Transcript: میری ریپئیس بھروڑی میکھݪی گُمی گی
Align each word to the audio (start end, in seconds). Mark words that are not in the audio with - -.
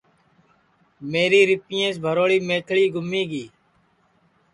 میری 1.11 1.41
ریپئیس 1.49 1.95
بھروڑی 2.03 2.37
میکھݪی 2.47 2.85
گُمی 2.93 3.23
گی 3.31 3.45